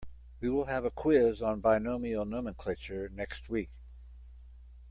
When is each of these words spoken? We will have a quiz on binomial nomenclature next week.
We 0.39 0.49
will 0.49 0.65
have 0.65 0.83
a 0.83 0.89
quiz 0.89 1.43
on 1.43 1.59
binomial 1.61 2.25
nomenclature 2.25 3.07
next 3.09 3.49
week. 3.49 3.69